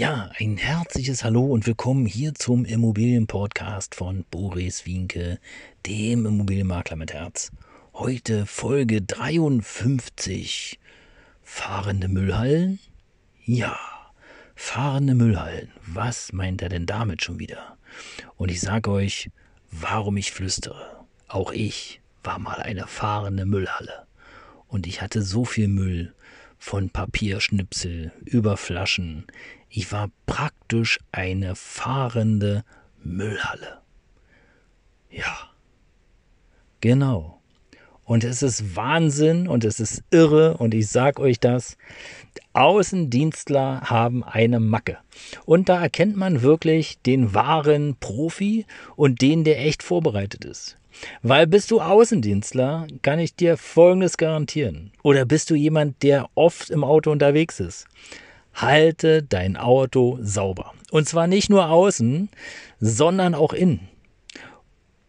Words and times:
Ja, 0.00 0.30
ein 0.38 0.56
herzliches 0.56 1.24
Hallo 1.24 1.44
und 1.44 1.66
willkommen 1.66 2.06
hier 2.06 2.34
zum 2.34 2.64
Immobilienpodcast 2.64 3.94
von 3.94 4.24
Boris 4.30 4.86
Wienke, 4.86 5.38
dem 5.86 6.24
Immobilienmakler 6.24 6.96
mit 6.96 7.12
Herz. 7.12 7.52
Heute 7.92 8.46
Folge 8.46 9.02
53. 9.02 10.80
Fahrende 11.42 12.08
Müllhallen? 12.08 12.78
Ja, 13.44 13.78
fahrende 14.54 15.14
Müllhallen. 15.14 15.70
Was 15.86 16.32
meint 16.32 16.62
er 16.62 16.70
denn 16.70 16.86
damit 16.86 17.22
schon 17.22 17.38
wieder? 17.38 17.76
Und 18.38 18.50
ich 18.50 18.62
sage 18.62 18.90
euch, 18.90 19.30
warum 19.70 20.16
ich 20.16 20.32
flüstere. 20.32 21.04
Auch 21.28 21.52
ich 21.52 22.00
war 22.24 22.38
mal 22.38 22.62
eine 22.62 22.86
fahrende 22.86 23.44
Müllhalle. 23.44 24.06
Und 24.66 24.86
ich 24.86 25.02
hatte 25.02 25.20
so 25.20 25.44
viel 25.44 25.68
Müll 25.68 26.14
von 26.60 26.90
Papierschnipsel 26.90 28.12
über 28.24 28.56
Flaschen, 28.56 29.26
ich 29.70 29.90
war 29.90 30.10
praktisch 30.26 31.00
eine 31.10 31.56
fahrende 31.56 32.64
Müllhalle. 33.02 33.80
Ja, 35.10 35.50
genau. 36.80 37.39
Und 38.10 38.24
es 38.24 38.42
ist 38.42 38.74
Wahnsinn 38.74 39.46
und 39.46 39.64
es 39.64 39.78
ist 39.78 40.02
irre 40.10 40.56
und 40.56 40.74
ich 40.74 40.88
sag 40.88 41.20
euch 41.20 41.38
das. 41.38 41.76
Außendienstler 42.54 43.82
haben 43.82 44.24
eine 44.24 44.58
Macke. 44.58 44.98
Und 45.44 45.68
da 45.68 45.80
erkennt 45.80 46.16
man 46.16 46.42
wirklich 46.42 47.00
den 47.02 47.34
wahren 47.34 47.94
Profi 48.00 48.66
und 48.96 49.22
den, 49.22 49.44
der 49.44 49.64
echt 49.64 49.84
vorbereitet 49.84 50.44
ist. 50.44 50.76
Weil 51.22 51.46
bist 51.46 51.70
du 51.70 51.80
Außendienstler, 51.80 52.88
kann 53.02 53.20
ich 53.20 53.36
dir 53.36 53.56
Folgendes 53.56 54.16
garantieren. 54.16 54.90
Oder 55.04 55.24
bist 55.24 55.48
du 55.48 55.54
jemand, 55.54 56.02
der 56.02 56.30
oft 56.34 56.68
im 56.68 56.82
Auto 56.82 57.12
unterwegs 57.12 57.60
ist? 57.60 57.86
halte 58.52 59.22
dein 59.22 59.56
Auto 59.56 60.18
sauber. 60.20 60.74
Und 60.90 61.08
zwar 61.08 61.28
nicht 61.28 61.48
nur 61.48 61.70
außen, 61.70 62.28
sondern 62.80 63.36
auch 63.36 63.52
innen. 63.52 63.88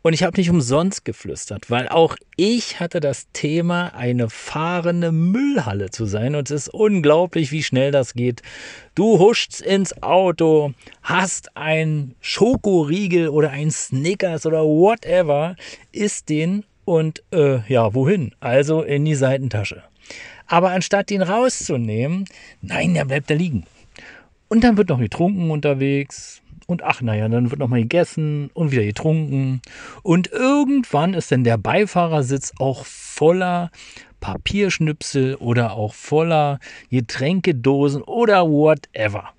Und 0.03 0.13
ich 0.13 0.23
habe 0.23 0.37
nicht 0.37 0.49
umsonst 0.49 1.05
geflüstert, 1.05 1.69
weil 1.69 1.87
auch 1.87 2.15
ich 2.35 2.79
hatte 2.79 2.99
das 2.99 3.27
Thema, 3.33 3.93
eine 3.93 4.29
fahrende 4.29 5.11
Müllhalle 5.11 5.91
zu 5.91 6.05
sein. 6.05 6.35
Und 6.35 6.49
es 6.49 6.67
ist 6.67 6.73
unglaublich, 6.73 7.51
wie 7.51 7.61
schnell 7.61 7.91
das 7.91 8.15
geht. 8.15 8.41
Du 8.95 9.19
huschst 9.19 9.61
ins 9.61 10.01
Auto, 10.01 10.73
hast 11.03 11.55
ein 11.55 12.15
Schokoriegel 12.19 13.29
oder 13.29 13.51
ein 13.51 13.69
Snickers 13.69 14.45
oder 14.47 14.63
whatever, 14.63 15.55
isst 15.91 16.29
den 16.29 16.65
und 16.85 17.23
äh, 17.31 17.59
ja, 17.71 17.93
wohin? 17.93 18.33
Also 18.39 18.81
in 18.81 19.05
die 19.05 19.15
Seitentasche. 19.15 19.83
Aber 20.47 20.71
anstatt 20.71 21.11
ihn 21.11 21.21
rauszunehmen, 21.21 22.25
nein, 22.61 22.95
der 22.95 23.05
bleibt 23.05 23.29
da 23.29 23.35
liegen. 23.35 23.65
Und 24.49 24.63
dann 24.63 24.77
wird 24.77 24.89
noch 24.89 24.99
getrunken 24.99 25.51
unterwegs. 25.51 26.41
Und 26.71 26.83
ach, 26.83 27.01
naja, 27.01 27.27
dann 27.27 27.51
wird 27.51 27.59
noch 27.59 27.67
mal 27.67 27.81
gegessen 27.81 28.49
und 28.53 28.71
wieder 28.71 28.85
getrunken. 28.85 29.61
Und 30.03 30.31
irgendwann 30.31 31.13
ist 31.13 31.31
dann 31.31 31.43
der 31.43 31.57
Beifahrersitz 31.57 32.53
auch 32.59 32.85
voller 32.85 33.71
Papierschnipsel 34.21 35.35
oder 35.35 35.73
auch 35.73 35.93
voller 35.93 36.59
Getränkedosen 36.89 38.01
oder 38.03 38.47
whatever. 38.47 39.31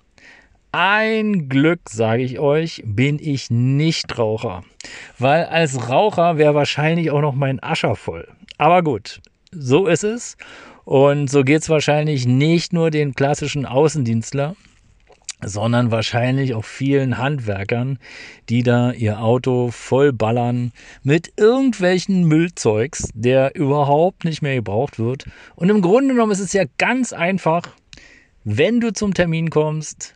Ein 0.71 1.49
Glück, 1.49 1.89
sage 1.89 2.21
ich 2.21 2.37
euch, 2.37 2.83
bin 2.85 3.17
ich 3.19 3.49
nicht 3.49 4.15
Raucher. 4.17 4.63
Weil 5.17 5.45
als 5.45 5.89
Raucher 5.89 6.37
wäre 6.37 6.53
wahrscheinlich 6.53 7.09
auch 7.09 7.21
noch 7.21 7.33
mein 7.33 7.61
Ascher 7.63 7.95
voll. 7.95 8.27
Aber 8.59 8.83
gut, 8.83 9.21
so 9.51 9.87
ist 9.87 10.03
es. 10.03 10.37
Und 10.85 11.31
so 11.31 11.43
geht 11.43 11.63
es 11.63 11.69
wahrscheinlich 11.69 12.27
nicht 12.27 12.73
nur 12.73 12.91
den 12.91 13.15
klassischen 13.15 13.65
Außendienstler, 13.65 14.55
sondern 15.45 15.91
wahrscheinlich 15.91 16.53
auch 16.53 16.65
vielen 16.65 17.17
Handwerkern, 17.17 17.99
die 18.49 18.63
da 18.63 18.91
ihr 18.91 19.19
Auto 19.19 19.69
voll 19.71 20.13
ballern 20.13 20.71
mit 21.03 21.33
irgendwelchen 21.37 22.25
Müllzeugs, 22.25 23.09
der 23.13 23.55
überhaupt 23.55 24.25
nicht 24.25 24.41
mehr 24.41 24.55
gebraucht 24.55 24.99
wird. 24.99 25.25
Und 25.55 25.69
im 25.69 25.81
Grunde 25.81 26.13
genommen 26.13 26.31
ist 26.31 26.39
es 26.39 26.53
ja 26.53 26.63
ganz 26.77 27.13
einfach, 27.13 27.69
wenn 28.43 28.79
du 28.79 28.93
zum 28.93 29.13
Termin 29.13 29.49
kommst, 29.49 30.15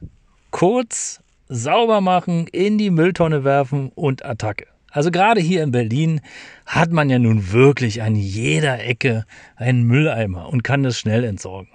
kurz 0.52 1.22
sauber 1.50 2.02
machen, 2.02 2.48
in 2.48 2.78
die 2.78 2.90
Mülltonne 2.90 3.44
werfen 3.44 3.92
und 3.96 4.26
Attacke. 4.26 4.68
Also 4.98 5.12
gerade 5.12 5.40
hier 5.40 5.62
in 5.62 5.70
Berlin 5.70 6.22
hat 6.66 6.92
man 6.92 7.08
ja 7.12 7.20
nun 7.20 7.52
wirklich 7.52 8.02
an 8.02 8.16
jeder 8.16 8.84
Ecke 8.84 9.28
einen 9.56 9.84
Mülleimer 9.84 10.50
und 10.50 10.64
kann 10.64 10.82
das 10.82 10.98
schnell 10.98 11.24
entsorgen. 11.24 11.70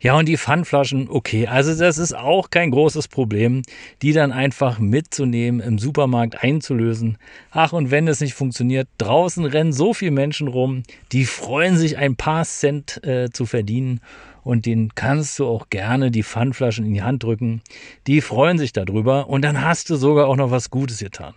Ja, 0.00 0.16
und 0.16 0.28
die 0.28 0.36
Pfandflaschen, 0.36 1.08
okay, 1.10 1.48
also 1.48 1.76
das 1.76 1.98
ist 1.98 2.16
auch 2.16 2.50
kein 2.50 2.70
großes 2.70 3.08
Problem, 3.08 3.62
die 4.00 4.12
dann 4.12 4.30
einfach 4.30 4.78
mitzunehmen, 4.78 5.60
im 5.60 5.80
Supermarkt 5.80 6.44
einzulösen. 6.44 7.18
Ach, 7.50 7.72
und 7.72 7.90
wenn 7.90 8.06
es 8.06 8.20
nicht 8.20 8.34
funktioniert, 8.34 8.86
draußen 8.98 9.44
rennen 9.44 9.72
so 9.72 9.92
viele 9.92 10.12
Menschen 10.12 10.46
rum, 10.46 10.84
die 11.10 11.24
freuen 11.24 11.76
sich, 11.76 11.98
ein 11.98 12.14
paar 12.14 12.44
Cent 12.44 13.04
äh, 13.04 13.30
zu 13.30 13.44
verdienen 13.44 13.98
und 14.44 14.66
denen 14.66 14.94
kannst 14.94 15.36
du 15.40 15.48
auch 15.48 15.68
gerne 15.68 16.12
die 16.12 16.22
Pfandflaschen 16.22 16.86
in 16.86 16.94
die 16.94 17.02
Hand 17.02 17.24
drücken. 17.24 17.60
Die 18.06 18.20
freuen 18.20 18.56
sich 18.56 18.72
darüber 18.72 19.28
und 19.28 19.42
dann 19.42 19.64
hast 19.64 19.90
du 19.90 19.96
sogar 19.96 20.28
auch 20.28 20.36
noch 20.36 20.52
was 20.52 20.70
Gutes 20.70 21.00
getan. 21.00 21.34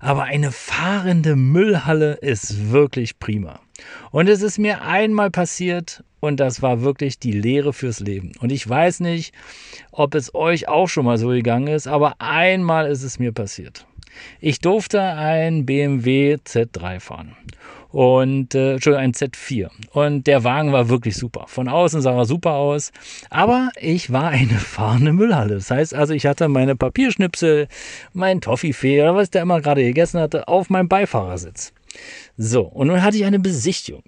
Aber 0.00 0.24
eine 0.24 0.52
fahrende 0.52 1.36
Müllhalle 1.36 2.14
ist 2.14 2.70
wirklich 2.70 3.18
prima. 3.18 3.60
Und 4.10 4.28
es 4.28 4.42
ist 4.42 4.58
mir 4.58 4.82
einmal 4.82 5.30
passiert 5.30 6.04
und 6.20 6.40
das 6.40 6.62
war 6.62 6.82
wirklich 6.82 7.18
die 7.18 7.32
Lehre 7.32 7.72
fürs 7.72 8.00
Leben. 8.00 8.32
Und 8.40 8.52
ich 8.52 8.68
weiß 8.68 9.00
nicht, 9.00 9.34
ob 9.90 10.14
es 10.14 10.34
euch 10.34 10.68
auch 10.68 10.88
schon 10.88 11.04
mal 11.04 11.18
so 11.18 11.28
gegangen 11.28 11.68
ist, 11.68 11.86
aber 11.86 12.14
einmal 12.20 12.86
ist 12.90 13.02
es 13.02 13.18
mir 13.18 13.32
passiert. 13.32 13.86
Ich 14.40 14.60
durfte 14.60 15.02
ein 15.02 15.66
BMW 15.66 16.36
Z3 16.44 17.00
fahren 17.00 17.36
und 17.94 18.56
äh, 18.56 18.72
Entschuldigung, 18.72 19.04
ein 19.04 19.12
Z4. 19.12 19.68
Und 19.92 20.26
der 20.26 20.42
Wagen 20.42 20.72
war 20.72 20.88
wirklich 20.88 21.16
super. 21.16 21.44
Von 21.46 21.68
außen 21.68 22.02
sah 22.02 22.16
er 22.16 22.24
super 22.24 22.54
aus, 22.54 22.90
aber 23.30 23.70
ich 23.80 24.12
war 24.12 24.30
eine 24.30 24.58
fahrende 24.58 25.12
Müllhalle. 25.12 25.54
Das 25.54 25.70
heißt 25.70 25.94
also, 25.94 26.12
ich 26.12 26.26
hatte 26.26 26.48
meine 26.48 26.74
Papierschnipsel, 26.74 27.68
mein 28.12 28.40
Toffifee 28.40 29.00
oder 29.00 29.14
was 29.14 29.30
der 29.30 29.42
immer 29.42 29.60
gerade 29.60 29.84
gegessen 29.84 30.18
hatte, 30.18 30.48
auf 30.48 30.70
meinem 30.70 30.88
Beifahrersitz. 30.88 31.72
So, 32.36 32.62
und 32.62 32.88
nun 32.88 33.00
hatte 33.00 33.16
ich 33.16 33.26
eine 33.26 33.38
Besichtigung. 33.38 34.02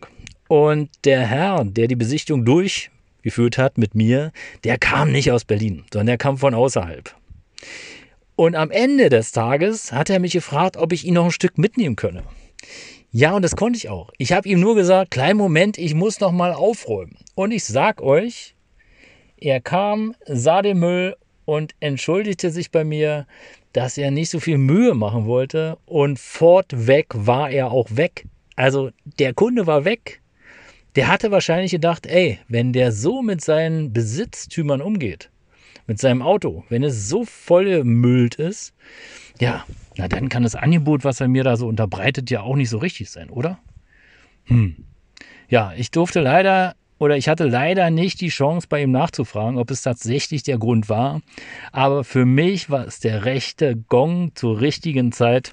Und 0.48 0.90
der 1.04 1.20
Herr, 1.20 1.64
der 1.64 1.86
die 1.86 1.94
Besichtigung 1.94 2.44
durchgeführt 2.44 3.56
hat 3.56 3.78
mit 3.78 3.94
mir, 3.94 4.32
der 4.64 4.78
kam 4.78 5.12
nicht 5.12 5.30
aus 5.30 5.44
Berlin, 5.44 5.84
sondern 5.92 6.08
der 6.08 6.18
kam 6.18 6.38
von 6.38 6.54
außerhalb. 6.54 7.14
Und 8.34 8.56
am 8.56 8.72
Ende 8.72 9.10
des 9.10 9.30
Tages 9.30 9.92
hat 9.92 10.10
er 10.10 10.18
mich 10.18 10.32
gefragt, 10.32 10.76
ob 10.76 10.92
ich 10.92 11.04
ihn 11.04 11.14
noch 11.14 11.26
ein 11.26 11.30
Stück 11.30 11.56
mitnehmen 11.56 11.94
könne. 11.94 12.24
Ja, 13.10 13.34
und 13.34 13.42
das 13.42 13.56
konnte 13.56 13.76
ich 13.76 13.88
auch. 13.88 14.10
Ich 14.18 14.32
habe 14.32 14.48
ihm 14.48 14.60
nur 14.60 14.74
gesagt, 14.74 15.10
kleinen 15.10 15.38
Moment, 15.38 15.78
ich 15.78 15.94
muss 15.94 16.20
noch 16.20 16.32
mal 16.32 16.52
aufräumen. 16.52 17.16
Und 17.34 17.50
ich 17.50 17.64
sag 17.64 18.02
euch, 18.02 18.54
er 19.38 19.60
kam, 19.60 20.14
sah 20.26 20.62
den 20.62 20.78
Müll 20.78 21.16
und 21.44 21.74
entschuldigte 21.80 22.50
sich 22.50 22.70
bei 22.70 22.84
mir, 22.84 23.26
dass 23.72 23.98
er 23.98 24.10
nicht 24.10 24.30
so 24.30 24.40
viel 24.40 24.58
Mühe 24.58 24.94
machen 24.94 25.26
wollte 25.26 25.78
und 25.84 26.18
fortweg 26.18 27.08
war 27.14 27.50
er 27.50 27.70
auch 27.70 27.88
weg. 27.90 28.26
Also 28.56 28.90
der 29.04 29.34
Kunde 29.34 29.66
war 29.66 29.84
weg. 29.84 30.22
Der 30.96 31.08
hatte 31.08 31.30
wahrscheinlich 31.30 31.72
gedacht, 31.72 32.06
ey, 32.06 32.38
wenn 32.48 32.72
der 32.72 32.90
so 32.90 33.20
mit 33.20 33.42
seinen 33.42 33.92
Besitztümern 33.92 34.80
umgeht, 34.80 35.30
mit 35.86 35.98
seinem 35.98 36.22
Auto, 36.22 36.64
wenn 36.70 36.82
es 36.82 37.08
so 37.10 37.26
voll 37.26 37.84
müllt 37.84 38.36
ist, 38.36 38.72
ja, 39.38 39.66
na 39.96 40.08
dann 40.08 40.28
kann 40.28 40.42
das 40.42 40.54
Angebot, 40.54 41.04
was 41.04 41.20
er 41.20 41.28
mir 41.28 41.44
da 41.44 41.56
so 41.56 41.66
unterbreitet, 41.66 42.30
ja 42.30 42.42
auch 42.42 42.56
nicht 42.56 42.70
so 42.70 42.78
richtig 42.78 43.10
sein, 43.10 43.30
oder? 43.30 43.58
Hm. 44.44 44.76
Ja, 45.48 45.72
ich 45.76 45.90
durfte 45.90 46.20
leider 46.20 46.74
oder 46.98 47.16
ich 47.16 47.28
hatte 47.28 47.44
leider 47.44 47.90
nicht 47.90 48.20
die 48.20 48.28
Chance, 48.28 48.66
bei 48.68 48.82
ihm 48.82 48.90
nachzufragen, 48.90 49.58
ob 49.58 49.70
es 49.70 49.82
tatsächlich 49.82 50.42
der 50.42 50.58
Grund 50.58 50.88
war. 50.88 51.20
Aber 51.72 52.04
für 52.04 52.24
mich 52.24 52.70
war 52.70 52.86
es 52.86 53.00
der 53.00 53.24
rechte 53.26 53.76
Gong 53.76 54.32
zur 54.34 54.60
richtigen 54.60 55.12
Zeit, 55.12 55.52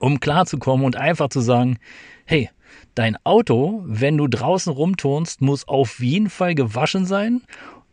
um 0.00 0.18
klarzukommen 0.18 0.84
und 0.84 0.96
einfach 0.96 1.28
zu 1.28 1.40
sagen, 1.40 1.78
hey, 2.24 2.50
dein 2.96 3.16
Auto, 3.24 3.82
wenn 3.86 4.18
du 4.18 4.26
draußen 4.26 4.72
rumturnst, 4.72 5.40
muss 5.40 5.68
auf 5.68 6.00
jeden 6.00 6.28
Fall 6.28 6.56
gewaschen 6.56 7.06
sein, 7.06 7.42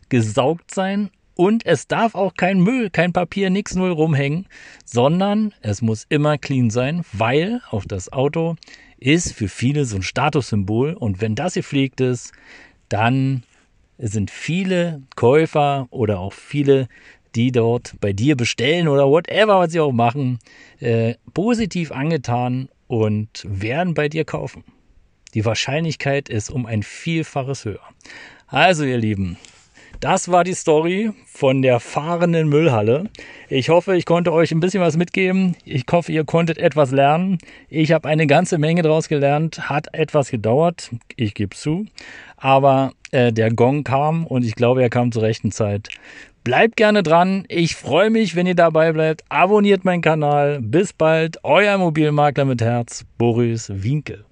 gesaugt 0.10 0.74
sein 0.74 1.12
Und 1.36 1.66
es 1.66 1.88
darf 1.88 2.16
auch 2.16 2.34
kein 2.34 2.62
Müll, 2.62 2.90
kein 2.90 3.12
Papier, 3.12 3.50
nix 3.50 3.76
null 3.76 3.92
rumhängen, 3.92 4.48
sondern 4.86 5.54
es 5.62 5.82
muss 5.82 6.06
immer 6.08 6.38
clean 6.38 6.70
sein, 6.70 7.04
weil 7.12 7.62
auch 7.72 7.84
das 7.86 8.12
Auto 8.12 8.56
ist 8.98 9.34
für 9.34 9.50
viele 9.50 9.86
so 9.86 9.98
ein 9.98 10.02
Statussymbol. 10.02 10.94
Und 10.94 11.20
wenn 11.20 11.36
das 11.36 11.56
gepflegt 11.56 12.00
ist, 12.00 12.32
dann 12.88 13.44
sind 13.98 14.32
viele 14.32 15.02
Käufer 15.16 15.88
oder 15.90 16.20
auch 16.20 16.34
viele, 16.34 16.88
die 17.36 17.52
dort 17.52 17.96
bei 18.00 18.14
dir 18.14 18.38
bestellen 18.38 18.88
oder 18.88 19.10
whatever, 19.10 19.60
was 19.60 19.72
sie 19.72 19.82
auch 19.82 19.92
machen, 19.92 20.40
äh, 20.80 21.16
positiv 21.34 21.92
angetan 21.92 22.70
und 22.88 23.46
werden 23.46 23.94
bei 23.94 24.08
dir 24.08 24.24
kaufen. 24.24 24.64
Die 25.34 25.44
Wahrscheinlichkeit 25.44 26.30
ist 26.30 26.50
um 26.50 26.66
ein 26.66 26.82
Vielfaches 26.82 27.66
höher. 27.66 27.82
Also 28.48 28.86
ihr 28.86 28.98
Lieben, 28.98 29.38
das 30.06 30.32
war 30.32 30.44
die 30.44 30.54
Story 30.54 31.10
von 31.26 31.64
der 31.64 31.80
fahrenden 31.80 32.48
Müllhalle. 32.48 33.06
Ich 33.50 33.70
hoffe, 33.70 33.98
ich 33.98 34.06
konnte 34.06 34.32
euch 34.32 34.52
ein 34.52 34.60
bisschen 34.60 34.82
was 34.82 34.98
mitgeben. 34.98 35.56
Ich 35.66 35.84
hoffe, 35.92 36.12
ihr 36.12 36.26
konntet 36.26 36.60
etwas 36.60 36.92
lernen. 36.92 37.40
Ich 37.70 37.92
habe 37.92 38.08
eine 38.08 38.28
ganze 38.28 38.60
Menge 38.60 38.84
daraus 38.84 39.08
gelernt. 39.08 39.68
Hat 39.68 39.88
etwas 39.96 40.30
gedauert, 40.30 40.92
ich 41.16 41.34
gebe 41.34 41.56
zu. 41.56 41.88
Aber 42.38 42.92
äh, 43.10 43.34
der 43.34 43.52
Gong 43.52 43.84
kam 43.84 44.28
und 44.28 44.46
ich 44.46 44.54
glaube, 44.54 44.84
er 44.84 44.92
kam 44.92 45.12
zur 45.12 45.24
rechten 45.24 45.52
Zeit. 45.52 45.90
Bleibt 46.44 46.76
gerne 46.76 47.02
dran. 47.02 47.46
Ich 47.48 47.76
freue 47.76 48.12
mich, 48.12 48.36
wenn 48.36 48.46
ihr 48.46 48.54
dabei 48.54 48.92
bleibt. 48.92 49.24
Abonniert 49.30 49.86
meinen 49.86 50.04
Kanal. 50.04 50.60
Bis 50.62 50.94
bald. 50.94 51.40
Euer 51.42 51.80
Mobilmakler 51.80 52.46
mit 52.46 52.62
Herz, 52.62 53.06
Boris 53.18 53.72
Winke. 53.74 54.24